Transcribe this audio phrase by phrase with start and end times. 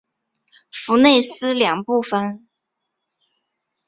[0.71, 2.47] 弗内斯两部分。